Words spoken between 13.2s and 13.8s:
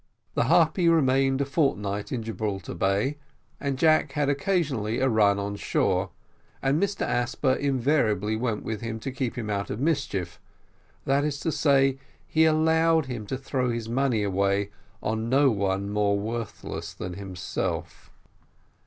to throw